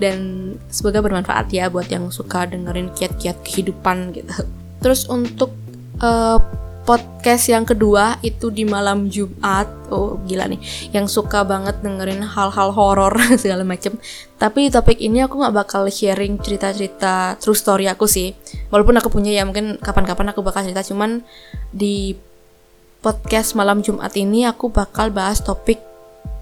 Dan 0.00 0.50
semoga 0.72 1.04
bermanfaat 1.04 1.52
ya 1.52 1.68
buat 1.68 1.86
yang 1.86 2.08
suka 2.08 2.48
dengerin 2.48 2.90
kiat-kiat 2.96 3.44
kehidupan 3.44 4.16
gitu. 4.16 4.48
Terus 4.80 5.06
untuk 5.06 5.52
uh, 6.00 6.40
podcast 6.82 7.46
yang 7.46 7.62
kedua 7.62 8.18
itu 8.26 8.50
di 8.50 8.66
malam 8.66 9.06
Jumat. 9.06 9.70
Oh, 9.92 10.18
gila 10.26 10.50
nih. 10.50 10.60
Yang 10.90 11.14
suka 11.20 11.46
banget 11.46 11.78
dengerin 11.80 12.26
hal-hal 12.26 12.74
horor 12.74 13.14
segala 13.42 13.62
macem. 13.62 13.96
Tapi 14.38 14.72
topik 14.72 14.98
ini 14.98 15.22
aku 15.22 15.38
nggak 15.38 15.54
bakal 15.54 15.86
sharing 15.86 16.42
cerita-cerita 16.42 17.38
true 17.38 17.56
story 17.56 17.86
aku 17.86 18.10
sih. 18.10 18.34
Walaupun 18.74 18.98
aku 18.98 19.08
punya 19.12 19.30
ya 19.30 19.46
mungkin 19.46 19.78
kapan-kapan 19.78 20.34
aku 20.34 20.42
bakal 20.42 20.66
cerita 20.66 20.82
cuman 20.82 21.22
di 21.70 22.18
podcast 23.02 23.58
malam 23.58 23.82
Jumat 23.82 24.14
ini 24.14 24.46
aku 24.46 24.70
bakal 24.70 25.10
bahas 25.10 25.42
topik 25.42 25.91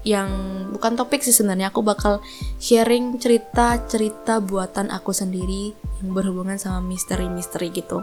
yang 0.01 0.29
bukan 0.73 0.97
topik 0.97 1.21
sih 1.21 1.33
sebenarnya. 1.33 1.69
Aku 1.69 1.85
bakal 1.85 2.19
sharing 2.57 3.21
cerita-cerita 3.21 4.41
buatan 4.41 4.89
aku 4.89 5.13
sendiri 5.13 5.77
yang 6.01 6.17
berhubungan 6.17 6.57
sama 6.57 6.81
misteri-misteri 6.81 7.69
gitu. 7.69 8.01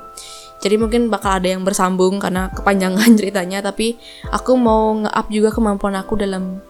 Jadi 0.59 0.75
mungkin 0.79 1.11
bakal 1.11 1.43
ada 1.43 1.55
yang 1.55 1.63
bersambung 1.67 2.19
karena 2.23 2.51
kepanjangan 2.55 3.15
ceritanya 3.19 3.63
tapi 3.63 3.99
aku 4.31 4.55
mau 4.59 4.95
nge-up 5.07 5.27
juga 5.31 5.51
kemampuan 5.55 5.95
aku 5.99 6.19
dalam 6.19 6.63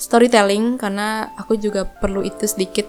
storytelling 0.00 0.80
karena 0.80 1.30
aku 1.38 1.56
juga 1.60 1.86
perlu 1.86 2.24
itu 2.24 2.44
sedikit 2.48 2.88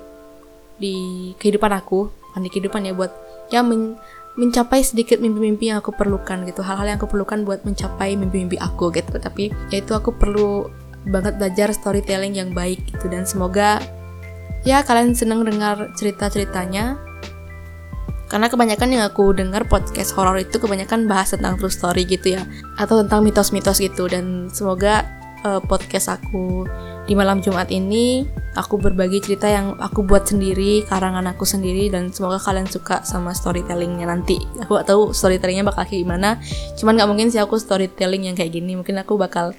di 0.80 1.32
kehidupan 1.38 1.72
aku, 1.72 2.10
bukan 2.10 2.42
di 2.42 2.50
kehidupan 2.50 2.82
ya 2.90 2.94
buat 2.98 3.12
ya 3.54 3.62
men 3.62 4.00
mencapai 4.34 4.82
sedikit 4.82 5.22
mimpi-mimpi 5.22 5.70
yang 5.70 5.78
aku 5.78 5.94
perlukan 5.94 6.42
gitu. 6.50 6.66
Hal-hal 6.66 6.90
yang 6.90 6.98
aku 6.98 7.06
perlukan 7.06 7.46
buat 7.46 7.62
mencapai 7.62 8.18
mimpi-mimpi 8.18 8.58
aku 8.58 8.90
gitu. 8.90 9.14
Tapi 9.22 9.54
yaitu 9.70 9.94
aku 9.94 10.10
perlu 10.10 10.66
banget 11.08 11.40
belajar 11.40 11.70
storytelling 11.76 12.36
yang 12.38 12.52
baik 12.52 12.84
gitu. 12.90 13.08
Dan 13.12 13.28
semoga 13.28 13.80
ya 14.64 14.84
kalian 14.84 15.16
seneng 15.16 15.44
dengar 15.44 15.92
cerita-ceritanya. 15.96 17.00
Karena 18.32 18.50
kebanyakan 18.50 18.90
yang 18.90 19.04
aku 19.06 19.30
dengar 19.38 19.70
podcast 19.70 20.18
horor 20.18 20.42
itu 20.42 20.58
kebanyakan 20.58 21.06
bahas 21.06 21.38
tentang 21.38 21.54
true 21.62 21.70
story 21.70 22.02
gitu 22.08 22.40
ya. 22.40 22.42
Atau 22.82 23.06
tentang 23.06 23.22
mitos-mitos 23.22 23.78
gitu. 23.78 24.10
Dan 24.10 24.50
semoga 24.50 25.06
uh, 25.46 25.62
podcast 25.62 26.18
aku 26.18 26.66
di 27.04 27.14
malam 27.14 27.44
Jumat 27.44 27.68
ini 27.68 28.24
aku 28.56 28.80
berbagi 28.80 29.20
cerita 29.20 29.52
yang 29.52 29.76
aku 29.76 30.08
buat 30.08 30.24
sendiri 30.24 30.88
karangan 30.88 31.28
aku 31.36 31.44
sendiri 31.44 31.92
dan 31.92 32.16
semoga 32.16 32.40
kalian 32.40 32.70
suka 32.70 33.04
sama 33.04 33.36
storytellingnya 33.36 34.08
nanti. 34.08 34.40
Aku 34.64 34.80
gak 34.80 34.88
tahu 34.88 35.12
storytellingnya 35.12 35.68
bakal 35.68 35.84
kayak 35.84 36.08
gimana. 36.08 36.40
Cuman 36.80 36.96
nggak 36.96 37.10
mungkin 37.10 37.28
sih 37.28 37.44
aku 37.44 37.60
storytelling 37.60 38.32
yang 38.32 38.36
kayak 38.40 38.56
gini. 38.56 38.80
Mungkin 38.80 39.04
aku 39.04 39.20
bakal 39.20 39.52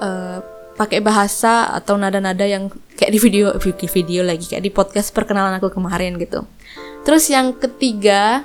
uh, 0.00 0.38
pakai 0.76 1.00
bahasa 1.00 1.72
atau 1.72 1.96
nada-nada 1.96 2.44
yang 2.44 2.68
kayak 3.00 3.12
di 3.16 3.20
video 3.20 3.46
video 3.88 4.20
lagi 4.20 4.44
kayak 4.44 4.64
di 4.64 4.72
podcast 4.72 5.12
perkenalan 5.12 5.56
aku 5.56 5.72
kemarin 5.72 6.20
gitu 6.20 6.44
Terus 7.06 7.30
yang 7.30 7.54
ketiga 7.54 8.42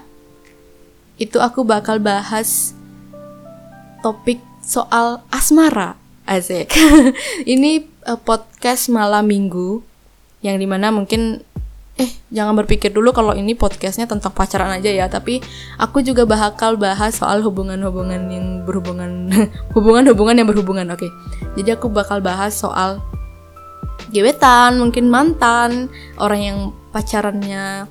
itu 1.18 1.42
aku 1.42 1.66
bakal 1.66 1.98
bahas 1.98 2.78
topik 4.06 4.38
soal 4.62 5.26
asmara. 5.34 5.98
Asik. 6.30 6.70
Ini 7.58 7.90
uh, 8.06 8.22
podcast 8.22 8.86
malam 8.94 9.26
minggu 9.26 9.82
yang 10.46 10.62
di 10.62 10.70
mana 10.70 10.94
mungkin 10.94 11.42
eh 12.02 12.10
jangan 12.34 12.58
berpikir 12.58 12.90
dulu 12.90 13.14
kalau 13.14 13.38
ini 13.38 13.54
podcastnya 13.54 14.10
tentang 14.10 14.34
pacaran 14.34 14.74
aja 14.74 14.90
ya. 14.90 15.06
Tapi 15.06 15.38
aku 15.78 16.02
juga 16.02 16.26
bakal 16.26 16.82
bahas 16.82 17.14
soal 17.14 17.46
hubungan-hubungan 17.46 18.22
yang 18.34 18.48
berhubungan 18.66 19.30
hubungan-hubungan 19.78 20.42
yang 20.42 20.50
berhubungan 20.50 20.90
oke. 20.90 21.06
Okay. 21.06 21.12
jadi 21.62 21.78
aku 21.78 21.94
bakal 21.94 22.24
bahas 22.24 22.58
soal 22.58 22.98
gebetan 24.10 24.82
mungkin 24.82 25.08
mantan 25.14 25.88
orang 26.18 26.42
yang 26.42 26.58
pacarannya 26.90 27.86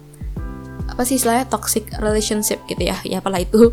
apa 0.90 1.02
sih 1.06 1.16
istilahnya 1.16 1.46
toxic 1.46 1.86
relationship 2.02 2.58
gitu 2.66 2.90
ya 2.90 2.98
ya 3.06 3.22
apalah 3.22 3.38
itu. 3.38 3.70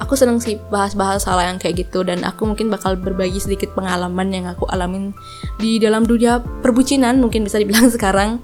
Aku 0.00 0.16
seneng 0.16 0.40
sih 0.40 0.56
bahas-bahas 0.72 1.28
hal 1.28 1.36
yang 1.44 1.60
kayak 1.60 1.84
gitu 1.84 2.00
dan 2.00 2.24
aku 2.24 2.48
mungkin 2.48 2.72
bakal 2.72 2.96
berbagi 2.96 3.36
sedikit 3.36 3.76
pengalaman 3.76 4.32
yang 4.32 4.48
aku 4.48 4.64
alamin 4.72 5.12
di 5.60 5.76
dalam 5.76 6.08
dunia 6.08 6.40
perbucinan 6.64 7.20
mungkin 7.20 7.44
bisa 7.44 7.60
dibilang 7.60 7.92
sekarang 7.94 8.40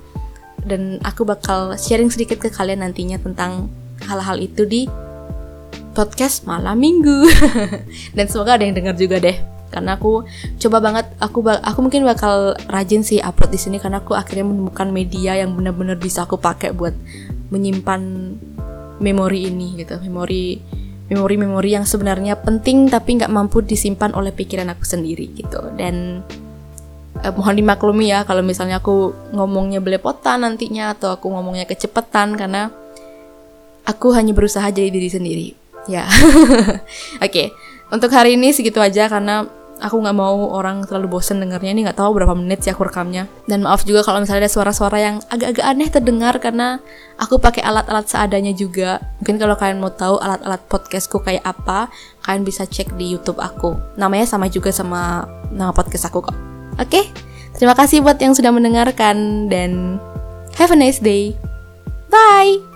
dan 0.66 0.98
aku 1.06 1.22
bakal 1.22 1.78
sharing 1.78 2.10
sedikit 2.10 2.42
ke 2.42 2.50
kalian 2.50 2.82
nantinya 2.82 3.16
tentang 3.22 3.70
hal-hal 4.04 4.36
itu 4.42 4.66
di 4.66 4.90
podcast 5.96 6.44
malam 6.44 6.76
minggu. 6.76 7.24
Dan 8.16 8.28
semoga 8.28 8.60
ada 8.60 8.68
yang 8.68 8.76
dengar 8.76 8.98
juga 8.98 9.16
deh 9.16 9.38
karena 9.66 9.98
aku 9.98 10.22
coba 10.62 10.78
banget 10.78 11.06
aku 11.18 11.42
aku 11.42 11.78
mungkin 11.82 12.06
bakal 12.06 12.54
rajin 12.70 13.02
sih 13.02 13.18
upload 13.18 13.50
di 13.50 13.58
sini 13.58 13.76
karena 13.82 13.98
aku 13.98 14.14
akhirnya 14.14 14.46
menemukan 14.46 14.88
media 14.94 15.34
yang 15.36 15.58
benar-benar 15.58 15.98
bisa 15.98 16.22
aku 16.22 16.38
pakai 16.38 16.70
buat 16.70 16.94
menyimpan 17.50 18.00
memori 19.02 19.50
ini 19.50 19.74
gitu 19.82 19.98
memori 20.00 20.62
memori-memori 21.06 21.70
yang 21.78 21.86
sebenarnya 21.86 22.38
penting 22.42 22.90
tapi 22.90 23.18
nggak 23.18 23.30
mampu 23.30 23.62
disimpan 23.62 24.10
oleh 24.14 24.34
pikiran 24.34 24.70
aku 24.74 24.82
sendiri 24.82 25.30
gitu. 25.38 25.62
Dan 25.78 26.22
eh, 27.22 27.32
mohon 27.32 27.56
dimaklumi 27.56 28.12
ya 28.12 28.24
kalau 28.24 28.42
misalnya 28.44 28.80
aku 28.80 29.14
ngomongnya 29.32 29.80
belepotan 29.80 30.42
nantinya 30.44 30.92
atau 30.96 31.14
aku 31.14 31.30
ngomongnya 31.32 31.64
kecepatan 31.68 32.36
karena 32.36 32.72
aku 33.86 34.12
hanya 34.12 34.34
berusaha 34.34 34.66
jadi 34.68 34.90
diri 34.90 35.08
sendiri. 35.08 35.48
Ya. 35.86 36.04
Oke. 37.22 37.30
Okay. 37.30 37.48
untuk 37.86 38.10
hari 38.10 38.34
ini 38.34 38.50
segitu 38.50 38.82
aja 38.82 39.06
karena 39.06 39.46
aku 39.78 40.00
nggak 40.00 40.16
mau 40.16 40.50
orang 40.50 40.82
terlalu 40.88 41.18
bosen 41.18 41.38
dengarnya. 41.38 41.70
Ini 41.70 41.86
nggak 41.86 41.98
tahu 42.02 42.18
berapa 42.18 42.34
menit 42.34 42.66
sih 42.66 42.74
aku 42.74 42.88
rekamnya. 42.88 43.30
Dan 43.46 43.62
maaf 43.62 43.86
juga 43.86 44.02
kalau 44.02 44.18
misalnya 44.18 44.48
ada 44.48 44.52
suara-suara 44.52 44.98
yang 44.98 45.16
agak-agak 45.30 45.62
aneh 45.64 45.88
terdengar 45.88 46.34
karena 46.42 46.82
aku 47.20 47.38
pakai 47.38 47.62
alat-alat 47.62 48.10
seadanya 48.10 48.50
juga. 48.50 48.98
Mungkin 49.22 49.36
kalau 49.38 49.54
kalian 49.54 49.78
mau 49.78 49.94
tahu 49.94 50.18
alat-alat 50.18 50.66
podcastku 50.66 51.22
kayak 51.22 51.44
apa 51.46 51.92
kalian 52.26 52.42
bisa 52.42 52.66
cek 52.66 52.96
di 52.98 53.14
YouTube 53.14 53.38
aku. 53.38 53.78
Namanya 53.94 54.26
sama 54.26 54.50
juga 54.50 54.74
sama 54.74 55.30
nama 55.54 55.70
podcast 55.70 56.10
aku 56.10 56.26
kok 56.26 56.55
oke 56.76 56.88
okay? 56.88 57.04
terima 57.56 57.74
kasih 57.76 58.04
buat 58.04 58.20
yang 58.20 58.36
sudah 58.36 58.52
mendengarkan 58.52 59.48
dan 59.48 60.00
have 60.56 60.72
a 60.72 60.78
nice 60.78 61.00
day 61.00 61.32
bye 62.12 62.75